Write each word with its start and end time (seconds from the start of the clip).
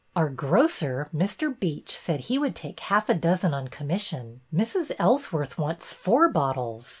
Our 0.15 0.29
grocer, 0.31 1.09
Mr. 1.13 1.55
Beech, 1.59 1.95
said 1.95 2.21
he 2.21 2.39
would 2.39 2.55
take 2.55 2.79
half 2.79 3.07
a 3.07 3.13
dozen 3.13 3.53
on 3.53 3.67
commission. 3.67 4.41
Mrs. 4.51 4.91
Ellsworth 4.97 5.59
wants 5.59 5.93
four 5.93 6.27
bottles. 6.27 6.89